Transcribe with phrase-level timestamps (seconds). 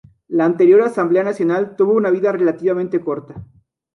[0.29, 3.35] La anterior Asamblea Nacional tuvo una vida relativamente corta.